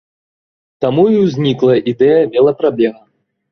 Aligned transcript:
Таму 0.85 1.03
і 1.17 1.19
ўзнікла 1.27 1.77
ідэя 1.93 2.19
велапрабега. 2.35 3.01